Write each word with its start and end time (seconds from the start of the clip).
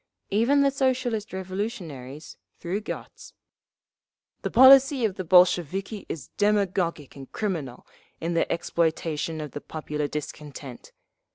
Even 0.31 0.61
the 0.63 0.71
Socialist 0.71 1.31
Revolutionaries, 1.31 2.35
through 2.59 2.81
Gotz: 2.81 3.33
"The 4.41 4.49
policy 4.49 5.05
of 5.05 5.13
the 5.13 5.23
Bolsheviki 5.23 6.07
is 6.09 6.29
demagogic 6.37 7.15
and 7.15 7.31
criminal, 7.31 7.85
in 8.19 8.33
their 8.33 8.51
exploitation 8.51 9.39
of 9.39 9.51
the 9.51 9.61
popular 9.61 10.07
discontent. 10.07 10.91